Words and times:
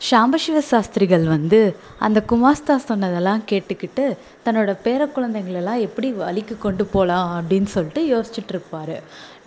சாம்பசிவ 0.00 0.58
சாஸ்திரிகள் 0.70 1.22
வந்து 1.26 1.58
அந்த 2.06 2.18
குமாஸ்தா 2.30 2.74
சொன்னதெல்லாம் 2.88 3.42
கேட்டுக்கிட்டு 3.50 4.04
தன்னோட 4.44 4.70
பேர 4.84 5.02
குழந்தைங்களெல்லாம் 5.14 5.84
எப்படி 5.86 6.08
வழிக்கு 6.22 6.54
கொண்டு 6.64 6.84
போகலாம் 6.94 7.30
அப்படின்னு 7.36 7.70
சொல்லிட்டு 7.74 8.02
யோசிச்சுட்ருப்பாரு. 8.12 8.96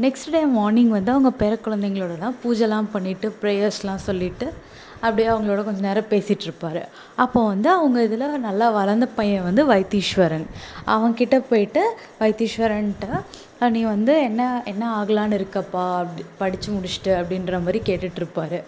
நெக்ஸ்ட் 0.04 0.31
டே 0.31 0.41
மார்னிங் 0.55 0.91
வந்து 0.97 1.13
அவங்க 1.15 1.31
பேர 1.41 1.54
குழந்தைங்களோடலாம் 1.65 2.39
பூஜைலாம் 2.44 2.89
பண்ணிவிட்டு 2.96 3.29
ப்ரேயர்ஸ்லாம் 3.44 4.05
சொல்லிவிட்டு 4.07 4.47
அப்படியே 5.02 5.28
அவங்களோட 5.33 5.62
கொஞ்ச 5.65 5.81
நேரம் 5.88 6.10
பேசிகிட்ருப்பாரு 6.10 6.84
அப்போ 7.23 7.39
வந்து 7.52 7.70
அவங்க 7.77 7.98
இதில் 8.07 8.27
நல்லா 8.50 8.68
வளர்ந்த 8.79 9.07
பையன் 9.20 9.48
வந்து 9.50 9.64
வைத்தீஸ்வரன். 9.73 10.48
அவன்கிட்ட 10.95 11.38
போயிட்டு 11.50 11.84
வைத்தீஸ்வரன்ட்ட 12.23 13.07
நீ 13.75 13.82
வந்து 13.93 14.14
என்ன 14.29 14.41
என்ன 14.71 14.84
ஆகலான்னு 15.00 15.39
இருக்கப்பா? 15.41 15.86
அப்படி 16.02 16.23
படித்து 16.41 16.70
முடிச்சுட்டு 16.75 17.14
அப்படின்ற 17.21 17.64
மாதிரி 17.66 17.82
கேட்டுகிட்ருப்பாரு 17.89 18.61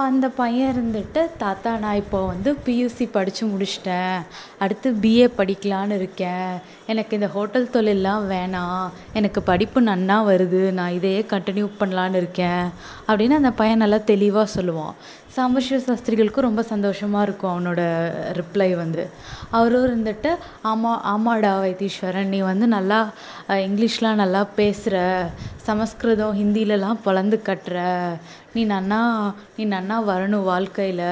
அந்த 0.00 0.28
பையன் 0.28 0.74
இருந்துட்டு 0.74 1.28
தாத்தா 1.38 1.76
நான் 1.76 1.96
இப்போ 1.96 2.26
வந்து 2.26 2.56
பியூசி 2.66 3.08
படித்து 3.10 3.46
முடிச்சிட்டேன். 3.46 4.22
அடுத்து 4.58 4.92
பிஏ 4.92 5.30
படிக்கலான்னு 5.38 5.94
இருக்கேன். 5.94 6.58
எனக்கு 6.86 7.14
இந்த 7.14 7.28
ஹோட்டல் 7.28 7.70
தொழில்லாம் 7.70 8.30
வேணாம். 8.30 8.90
எனக்கு 9.12 9.42
படிப்பு 9.42 9.82
நன்னா 9.82 10.24
வருது. 10.30 10.72
நான் 10.72 10.92
இதையே 10.92 11.26
கண்டினியூ 11.28 11.70
பண்ணலான்னு 11.80 12.14
இருக்கேன். 12.14 12.68
அப்படின்னு 13.08 13.30
அந்த 13.30 13.50
பையன் 13.50 13.78
நல்லா 13.78 13.96
தெளிவாக 13.96 14.62
சொல்லுவான். 14.62 14.94
சாம்பசிவ 15.36 15.76
சாஸ்திரிகளுக்கும் 15.86 16.46
ரொம்ப 16.46 16.62
சந்தோஷமாக 16.70 17.26
இருக்கும் 17.26 17.52
அவனோட 17.52 17.82
ரிப்ளை 18.38 18.68
வந்து. 18.80 19.02
அவரும் 19.50 19.86
இருந்துட்டு 19.88 20.30
ஆமாம் 20.70 21.00
ஆமாடா 21.12 21.52
வைத்தீஸ்வரன் 21.64 22.32
நீ 22.34 22.40
வந்து 22.50 22.66
நல்லா 22.76 22.98
இங்கிலீஷ்லாம் 23.66 24.20
நல்லா 24.22 24.42
பேசுகிற 24.58 24.96
சமஸ்கிருதம் 25.68 26.38
ஹிந்திலலாம் 26.40 27.02
பொழந்து 27.06 27.38
கட்டுற 27.48 27.76
நீ 28.54 28.64
நன்னா 28.66 29.00
நீ 29.56 29.64
நன்னா 29.74 29.98
வரணும் 30.12 30.48
வாழ்க்கையில் 30.52 31.06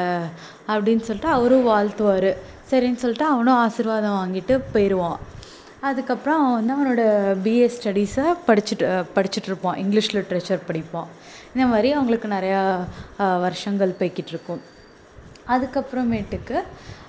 அப்படின்னு 0.73 1.05
சொல்லிட்டு 1.09 1.31
அவரும் 1.39 1.69
வாழ்த்துவார். 1.73 2.31
சரின்னு 2.71 3.03
சொல்லிட்டு 3.05 3.27
அவனும் 3.35 3.61
ஆசீர்வாதம் 3.65 4.19
வாங்கிட்டு 4.21 4.57
போயிடுவான் 4.75 5.21
அதுக்கப்புறம் 5.81 6.41
அவன் 6.41 6.57
வந்து 6.59 6.75
அவனோட 6.77 7.05
பிஏ 7.45 7.69
ஸ்டடீஸை 7.77 8.25
படிச்சுட்டு 8.47 9.05
படிச்சுட்ருப்பான் 9.15 9.77
இங்கிலீஷ் 9.77 10.17
லிட்ரேச்சர் 10.17 10.67
படிப்பான். 10.69 11.11
இந்த 11.55 11.67
மாதிரி 11.67 11.93
அவங்களுக்கு 11.93 12.29
நிறையா 12.29 12.61
வருஷங்கள் 13.41 13.95
போய்க்கிட்ருக்கும் 13.99 14.61
அதுக்கப்புறமேட்டுக்கு 15.49 16.57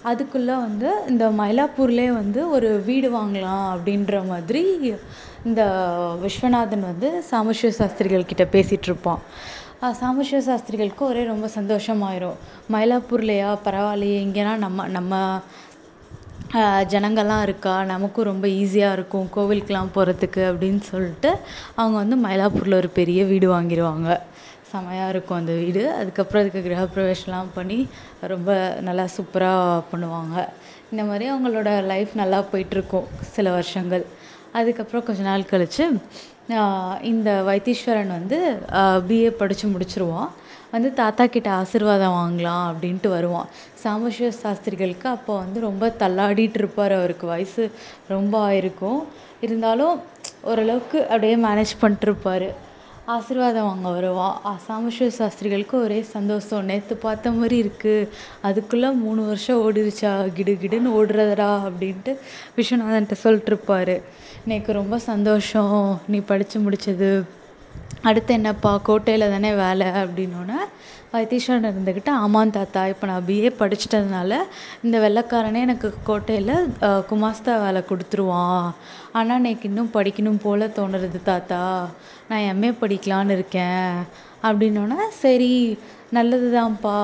அதுக்குள்ளே 0.02 0.53
வந்து 0.53 0.91
இந்த 1.08 1.30
மயிலாப்பூர்லேயே 1.30 2.13
வந்து 2.13 2.50
ஒரு 2.50 2.69
வீடு 2.86 3.08
வாங்கலாம் 3.17 3.66
அப்படின்ற 3.73 4.28
மாதிரி 4.28 4.61
இந்த 5.45 5.61
விஸ்வநாதன் 6.23 6.88
வந்து 6.91 7.23
சாம்பசிவ 7.31 7.69
சாஸ்திரிகள் 7.69 8.30
கிட்ட 8.31 8.45
பேசிகிட்ருப்பான் 8.52 9.19
சாம்பசிவ 9.81 10.38
சாஸ்திரிகளுக்கு 10.38 11.06
ஒரே 11.06 11.22
ரொம்ப 11.23 11.47
சந்தோஷமாயிரும். 11.56 12.35
மயிலாப்பூர்லையா? 12.72 13.52
பரவாயில்லையே. 13.66 14.17
இங்கேனா 14.25 14.56
நம்ம 14.56 14.88
நம்ம 14.88 15.39
ஜனங்கள்லாம் 16.94 17.44
இருக்கா? 17.47 17.73
நமக்கும் 17.92 18.30
ரொம்ப 18.31 18.45
ஈஸியாக 18.61 18.95
இருக்கும் 18.97 19.28
கோவிலுக்கெலாம் 19.36 19.94
போகிறதுக்கு 19.95 20.42
அப்படின்னு 20.52 20.81
சொல்லிட்டு 20.92 21.30
அவங்க 21.80 21.95
வந்து 22.03 22.17
மயிலாப்பூரில் 22.28 22.80
ஒரு 22.81 22.89
பெரிய 23.00 23.20
வீடு 23.31 23.47
வாங்கிடுவாங்க 23.53 24.09
செமையா 24.72 25.06
இருக்கும் 25.14 25.39
அந்த 25.42 25.53
வீடு. 25.62 25.81
அதுக்கப்புறம் 26.00 26.42
அதுக்கு 26.44 26.62
கிரகப்பிரவேசம்லாம் 26.67 27.50
பண்ணி 27.58 27.80
ரொம்ப 28.34 28.52
நல்லா 28.88 29.06
சூப்பராக 29.16 29.81
பண்ணுவாங்க. 29.94 30.36
இந்த 30.92 31.03
மாதிரி 31.09 31.25
அவங்களோட 31.34 31.72
லைஃப் 31.92 32.14
நல்லா 32.22 32.39
போயிட்டுருக்கும் 32.52 33.08
சில 33.36 33.47
வருஷங்கள். 33.58 34.06
அதுக்கப்புறம் 34.59 35.06
கொஞ்ச 35.08 35.22
நாள் 35.30 35.50
கழித்து 35.52 35.86
இந்த 37.12 37.30
வைத்தீஸ்வரன் 37.50 38.16
வந்து 38.17 38.38
பிஏ 39.09 39.30
படித்து 39.42 39.66
முடிச்சிடுவான் 39.73 40.31
வந்து 40.72 40.89
தாத்தா 41.02 41.25
கிட்ட 41.25 41.50
ஆசீர்வாதம் 41.61 42.17
வாங்கலாம் 42.19 42.64
அப்படின்ட்டு 42.72 43.09
வருவான். 43.16 43.50
சாம்பசிவ 43.83 44.30
சாஸ்திரிகளுக்கு 44.44 45.08
அப்போ 45.16 45.33
வந்து 45.44 45.59
ரொம்ப 45.67 45.94
தள்ளாடிட்ருப்பார் 46.03 46.97
அவருக்கு 47.00 47.28
வயசு 47.33 47.63
ரொம்ப 48.13 48.33
ஆயிருக்கும். 48.50 49.02
இருந்தாலும் 49.45 49.95
ஓரளவுக்கு 50.51 51.00
அப்படியே 51.13 51.38
மேனேஜ் 51.47 51.73
பண்ணிட்ருப்பாரு 51.81 52.50
ஆசீர்வாதம் 53.13 53.68
வாங்க 53.69 53.90
வருவான். 53.95 54.35
சாம்பசிவ 54.68 55.07
சாஸ்திரிகளுக்கு 55.19 55.75
ஒரே 55.85 55.97
சந்தோஷம். 56.16 56.68
நேற்று 56.69 56.95
பார்த்த 57.06 57.31
மாதிரி 57.38 57.57
இருக்குது 57.63 58.09
அதுக்குள்ளே 58.47 58.90
மூணு 59.06 59.22
வருஷம் 59.29 59.62
ஓடிருச்சா? 59.63 60.12
கிடுகிடுன்னு 60.38 60.91
ஓடுறதுடா? 61.00 61.50
அப்படின்ட்டு 61.69 62.13
விஸ்வநாதன்கிட்ட 62.57 63.18
சொல்லிட்ருப்பாரு 63.25 63.95
எனக்கு 64.45 64.72
ரொம்ப 64.79 64.97
சந்தோஷம். 65.09 65.78
நீ 66.13 66.19
படித்து 66.31 66.59
முடித்தது 66.59 67.12
அடுத்து 68.09 68.31
என்னப்பா 68.37 68.71
கோட்டையில் 68.87 69.31
தானே 69.33 69.49
வேலை 69.63 69.87
அப்படின்னோன்னே 70.01 70.59
வைத்தீஸ்வரன் 71.13 71.67
இருந்துக்கிட்டு 71.69 72.11
ஆமாம் 72.23 72.53
தாத்தா 72.57 72.81
இப்போ 72.91 73.05
நான் 73.09 73.25
பிஏ 73.27 73.49
படிச்சிட்டதுனால 73.61 74.33
இந்த 74.85 74.97
வெள்ளைக்காரனே 75.05 75.61
எனக்கு 75.67 75.89
கோட்டையில் 76.09 76.53
குமாஸ்தா 77.09 77.53
வேலை 77.65 77.81
கொடுத்துருவான். 77.89 78.67
ஆனால் 79.17 79.39
எனக்கு 79.41 79.67
இன்னும் 79.69 79.93
படிக்கணும் 79.97 80.41
போல் 80.45 80.73
தோணுறது 80.77 81.21
தாத்தா. 81.31 81.61
நான் 82.29 82.47
எம்ஏ 82.51 82.71
படிக்கலான்னு 82.83 83.35
இருக்கேன். 83.37 83.91
அப்படின்னோன்னே 84.47 85.01
சரி 85.23 85.53
நல்லது 86.17 86.47
தான்ப்பா 86.57 86.97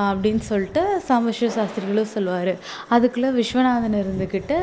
அப்படின்னு 0.00 0.42
சொல்லிட்டு 0.50 0.82
சாம்பசிவ 1.08 1.48
சாஸ்திரிகளும் 1.56 2.12
சொல்லுவார். 2.14 2.52
அதுக்குள்ளே 2.94 3.30
விஸ்வநாதன் 3.38 3.96
இருந்துக்கிட்டு 4.02 4.58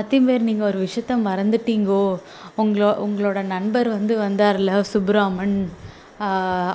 அத்திம்பேர் 0.00 0.46
நீங்கள் 0.48 0.68
ஒரு 0.70 0.78
விஷயத்த 0.86 1.16
மறந்துட்டீங்கோ. 1.28 2.04
உங்களோ 2.62 2.90
உங்களோட 3.06 3.40
நண்பர் 3.54 3.90
வந்து 3.96 4.16
வந்தார்ல 4.26 4.82
சுப்புராமன். 4.92 5.56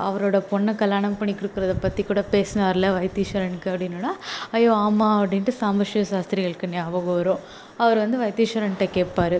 அவரோட 0.07 0.37
பொண்ணை 0.49 0.71
கல்யாணம் 0.81 1.17
பண்ணி 1.19 1.33
கொடுக்குறத 1.35 1.73
பற்றி 1.83 2.01
கூட 2.03 2.21
பேசினார்ல 2.33 2.87
வைத்தீஸ்வரனுக்கு 2.97 3.69
அப்படின்னோன்னே 3.73 4.11
ஐயோ 4.57 4.73
ஆமாம் 4.85 5.19
அப்படின்ட்டு 5.21 5.53
சாம்பசிவ 5.61 6.03
சாஸ்திரிகளுக்கு 6.11 6.73
ஞாபகம் 6.75 7.17
வரும். 7.19 7.43
அவர் 7.83 8.03
வந்து 8.03 8.19
வைத்தீஸ்வரன்கிட்ட 8.23 8.87
கேட்பாரு. 8.97 9.39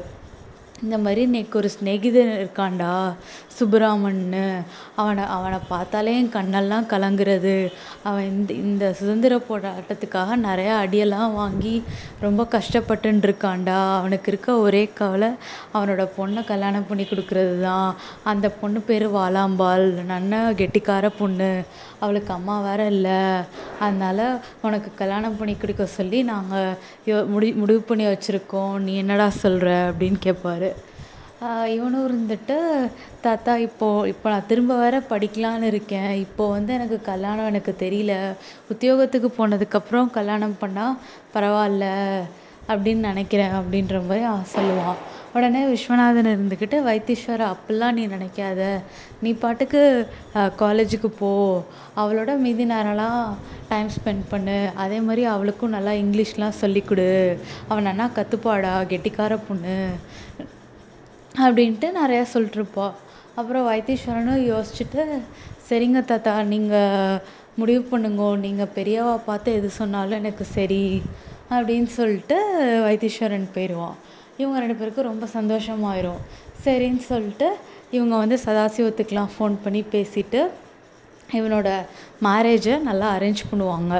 இந்த 0.84 0.97
மாதிரி 1.03 1.22
எனக்கு 1.29 1.59
ஒரு 1.62 1.69
சிநேகிதன் 1.75 2.34
இருக்கான்டா 2.40 2.94
சுப்புராமன்னு 3.57 4.44
அவனை 5.01 5.23
அவனை 5.35 5.57
பார்த்தாலே 5.72 6.12
என் 6.19 6.29
கண்ணெல்லாம் 6.35 6.85
கலங்குறது. 6.91 7.56
அவன் 8.07 8.28
இந்த 8.34 8.51
இந்த 8.66 8.85
சுதந்திர 9.00 9.34
போராட்டத்துக்காக 9.50 10.38
நிறையா 10.45 10.73
அடியெல்லாம் 10.84 11.34
வாங்கி 11.40 11.73
ரொம்ப 12.25 12.41
கஷ்டப்பட்டுன்ருக்கான்டா. 12.56 13.79
அவனுக்கு 14.00 14.31
இருக்க 14.31 14.56
ஒரே 14.66 14.84
கவலை 15.00 15.29
அவனோட 15.75 16.06
பொண்ணை 16.17 16.44
கல்யாணம் 16.51 16.88
பண்ணி 16.91 17.06
கொடுக்குறது 17.09 17.56
தான் 17.67 17.90
அந்த 18.34 18.50
பொண்ணு 18.61 18.81
பேர் 18.90 19.07
வாலாம்பாள். 19.17 19.85
நல்ல 20.13 20.41
கெட்டிக்கார 20.61 21.11
பொண்ணு. 21.19 21.51
அவளுக்கு 22.03 22.31
அம்மா 22.38 22.56
வேறு 22.67 22.85
இல்லை. 22.96 23.19
அதனால் 23.85 24.25
உனக்கு 24.67 24.91
கல்யாணம் 25.01 25.38
பண்ணி 25.41 25.56
கொடுக்க 25.57 25.85
சொல்லி 25.97 26.22
நாங்கள் 26.31 26.72
யோ 27.09 27.17
முடி 27.34 27.50
முடிவு 27.61 27.84
பண்ணி 27.91 28.07
வச்சுருக்கோம். 28.11 28.75
நீ 28.88 28.94
என்னடா 29.03 29.29
சொல்கிற 29.44 29.69
அப்படின்னு 29.91 30.19
கேட்பாரு 30.28 30.69
இவனும் 31.74 32.06
இருந்துட்டு 32.08 32.56
தாத்தா 33.26 33.54
இப்போது 33.66 34.10
இப்போ 34.12 34.28
நான் 34.30 34.48
திரும்ப 34.50 34.74
வேறு 34.82 34.98
படிக்கலான்னு 35.12 35.70
இருக்கேன். 35.72 36.10
இப்போது 36.26 36.54
வந்து 36.56 36.72
எனக்கு 36.78 36.98
கல்யாணம் 37.02 37.50
எனக்கு 37.52 37.74
தெரியல. 37.84 38.14
உத்தியோகத்துக்கு 38.74 39.30
போனதுக்கப்புறம் 39.38 40.10
கல்யாணம் 40.18 40.58
பண்ணால் 40.64 40.98
பரவாயில்ல 41.36 41.86
அப்படின்னு 42.72 43.08
நினைக்கிறேன் 43.12 43.56
அப்படின்ற 43.60 44.02
மாதிரி 44.08 44.26
சொல்லுவான். 44.56 45.00
உடனே 45.36 45.62
விஸ்வநாதன் 45.72 46.30
இருந்துக்கிட்டு 46.34 46.78
வைத்தீஸ்வரா 46.90 47.48
அப்படிலாம் 47.54 47.98
நீ 48.00 48.04
நினைக்காத. 48.16 48.62
நீ 49.24 49.32
பாட்டுக்கு 49.44 49.82
காலேஜுக்கு 50.64 51.12
போ. 51.22 51.32
அவளோட 52.02 52.38
மீதி 52.46 52.66
நேரம்லாம் 52.74 53.24
டைம் 53.72 53.96
ஸ்பெண்ட் 53.98 54.30
பண்ணு. 54.34 54.60
அதே 54.84 55.00
மாதிரி 55.08 55.26
அவளுக்கும் 55.36 55.76
நல்லா 55.78 55.96
இங்கிலீஷ்லாம் 56.04 56.60
சொல்லிக் 56.64 56.88
கொடு. 56.92 57.10
அவள் 57.70 57.88
நன்னா 57.90 58.08
கற்றுப்பாடா 58.20 58.76
கெட்டிக்கார 58.94 59.40
பொண்ணு. 59.50 59.80
அப்படின்ட்டு 61.44 61.88
நிறையா 62.02 62.24
சொல்லிட்ருப்பா 62.34 62.88
அப்புறம் 63.40 63.68
வைத்தீஸ்வரனும் 63.72 64.42
யோசிச்சுட்டு 64.52 65.02
சரிங்க 65.70 66.00
தாத்தா 66.12 66.34
நீங்கள் 66.54 67.20
முடிவு 67.60 67.82
பண்ணுங்கோ 67.92 68.30
நீங்கள் 68.46 68.74
பெரியவா 68.78 69.14
பார்த்து 69.28 69.50
எது 69.59 69.70
சொன்னாலும் 69.80 70.20
எனக்கு 70.22 70.46
சரி 70.56 70.84
அப்படின்னு 71.56 71.90
சொல்லிட்டு 71.97 72.38
வைத்தீஸ்வரன் 72.88 73.47
போயிடுவான். 73.56 73.96
இவங்க 74.41 74.58
ரெண்டு 74.64 74.78
பேருக்கும் 74.80 75.09
ரொம்ப 75.12 75.26
சந்தோஷமாயிரும். 75.38 76.20
சரின்னு 76.66 77.03
சொல்லிட்டு 77.12 77.47
இவங்க 77.97 78.16
வந்து 78.24 78.38
சதாசிவத்துக்குலாம் 78.46 79.32
ஃபோன் 79.35 79.56
பண்ணி 79.64 79.82
பேசிட்டு 79.94 80.42
இவனோட 81.40 81.70
மேரேஜை 82.28 82.76
நல்லா 82.90 83.08
அரேஞ்ச் 83.18 83.42
பண்ணுவாங்க. 83.52 83.96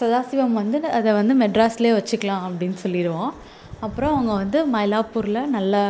சதாசிவம் 0.00 0.58
வந்து 0.60 0.78
அதை 0.98 1.10
வந்து 1.20 1.34
மெட்ராஸ்லேயே 1.42 1.94
வச்சுக்கலாம் 1.98 2.44
அப்படின்னு 2.48 2.78
சொல்லிடுவான். 2.84 3.32
அப்புறம் 3.86 4.12
அவங்க 4.14 4.32
வந்து 4.42 4.58
மயிலாப்பூரில் 4.76 5.42
நல்லா 5.56 5.82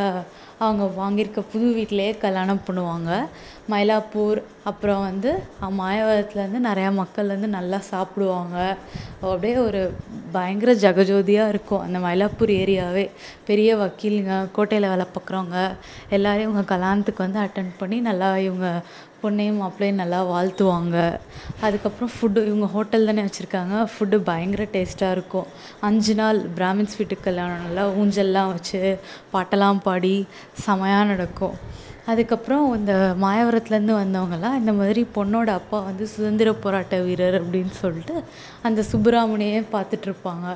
அவங்க 0.65 0.85
வாங்கியிருக்க 0.99 1.41
புது 1.51 1.67
வீட்டிலேயே 1.77 2.11
கல்யாணம் 2.23 2.65
பண்ணுவாங்க. 2.67 3.11
மயிலாப்பூர் 3.71 4.39
அப்புறம் 4.69 5.03
வந்து 5.09 5.31
மாயவரத்துலேருந்து 5.79 6.61
நிறையா 6.69 6.89
மக்கள் 7.01 7.33
வந்து 7.33 7.49
நல்லா 7.57 7.79
சாப்பிடுவாங்க. 7.91 8.57
அப்படியே 9.21 9.55
ஒரு 9.67 9.81
பயங்கர 10.35 10.71
ஜெகஜோதியாக 10.85 11.51
இருக்கும் 11.53 11.85
அந்த 11.85 11.99
மயிலாப்பூர் 12.05 12.51
ஏரியாவே. 12.63 13.05
பெரிய 13.49 13.69
வக்கீலுங்க 13.83 14.35
கோட்டையில் 14.57 14.91
வேலை 14.93 15.07
பார்க்குறவங்க 15.13 15.59
எல்லோரையும் 16.17 16.49
இவங்க 16.49 16.65
கல்யாணத்துக்கு 16.73 17.25
வந்து 17.27 17.41
அட்டன் 17.45 17.79
பண்ணி 17.81 17.99
நல்லா 18.09 18.29
இவங்க 18.49 18.69
பொண்ணையும் 19.23 19.59
மாப்பிள்ளையும் 19.61 19.99
நல்லா 20.01 20.19
வாழ்த்துவாங்க. 20.31 20.97
அதுக்கப்புறம் 21.65 22.11
ஃபுட்டு 22.13 22.39
இவங்க 22.49 22.67
ஹோட்டல் 22.75 23.07
தானே 23.09 23.23
வச்சுருக்காங்க. 23.25 23.75
ஃபுட்டு 23.91 24.17
பயங்கர 24.29 24.63
டேஸ்ட்டாக 24.75 25.15
இருக்கும். 25.17 25.49
அஞ்சு 25.87 26.13
நாள் 26.21 26.39
பிராமின்ஸ் 26.57 26.97
வீட்டுக்கு 26.99 27.27
கல்யாணம் 27.27 27.65
நல்லா 27.65 27.83
ஊஞ்சல்லாம் 28.01 28.51
வச்சு 28.55 28.81
பாட்டெல்லாம் 29.33 29.81
பாடி 29.87 30.15
செமையாக 30.55 31.05
நடக்கும். 31.05 31.55
அதுக்கப்புறம் 32.11 32.63
இந்த 32.77 32.93
மாயவரத்துலேருந்து 33.21 33.95
வந்தவங்கலாம் 33.99 34.55
இந்த 34.61 34.71
மாதிரி 34.73 35.01
பொண்ணோட 35.15 35.49
அப்பா 35.59 35.79
வந்து 35.79 36.07
சுதந்திர 36.07 36.53
போராட்ட 36.53 36.95
வீரர் 36.99 37.37
அப்படின்னு 37.41 37.73
சொல்லிட்டு 37.83 38.15
அந்த 38.67 38.83
சுப்புராமனையே 38.91 39.59
பார்த்துட்ருப்பாங்க. 39.75 40.47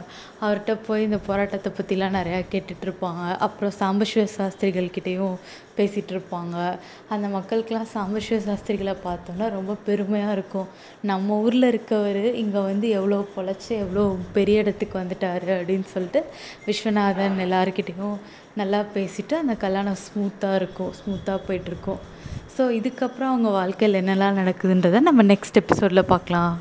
அவர்கிட்ட 0.41 0.73
போய் 0.87 1.03
இந்த 1.03 1.19
போராட்டத்தை 1.27 1.71
பற்றிலாம் 1.79 2.17
நிறையா 2.19 2.39
கேட்டுகிட்ருப்பாங்க 2.53 3.23
அப்புறம் 3.37 3.75
சாம்பசிவ 3.79 4.25
சாஸ்திரிகள்கிட்டேயும் 4.37 5.37
பேசிகிட்ருப்பாங்க 5.77 6.55
அந்த 7.13 7.27
மக்களுக்கெல்லாம் 7.35 7.91
சாம்பசிவ 7.93 8.37
சாஸ்திரிகளை 8.47 8.95
பார்த்தோன்னா 9.07 9.47
ரொம்ப 9.57 9.75
பெருமையாக 9.87 10.35
இருக்கும். 10.37 10.67
நம்ம 11.11 11.37
ஊரில் 11.45 11.69
இருக்கவர் 11.71 12.21
இங்கே 12.43 12.61
வந்து 12.69 12.89
எவ்வளோ 12.99 13.19
பொழைச்சி 13.35 13.71
எவ்வளோ 13.83 14.03
பெரிய 14.37 14.63
இடத்துக்கு 14.63 14.97
வந்துட்டார் 15.03 15.47
அப்படின்னு 15.57 15.87
சொல்லிட்டு 15.95 16.21
விஸ்வநாதன் 16.67 17.43
எல்லாருக்கிட்டேயும் 17.47 18.17
நல்லா 18.61 18.81
பேசிட்டு 18.97 19.35
அந்த 19.43 19.55
கல்யாணம் 19.65 20.01
ஸ்மூத்தாக 20.05 20.59
இருக்கும். 20.61 20.93
ஸ்மூத்தாக 20.99 21.39
போயிட்டுருக்கும். 21.47 22.01
ஸோ 22.57 22.63
இதுக்கப்புறம் 22.79 23.31
அவங்க 23.31 23.49
வாழ்க்கையில் 23.59 23.99
என்னெல்லாம் 24.01 24.39
நடக்குதுன்றதை 24.41 24.99
நம்ம 25.09 25.23
நெக்ஸ்ட் 25.33 25.61
எபிசோடில் 25.61 26.09
பார்க்கலாம். 26.13 26.53